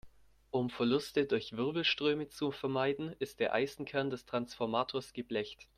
[0.49, 5.67] Um Verluste durch Wirbelströme zu vermeiden, ist der Eisenkern des Transformators geblecht.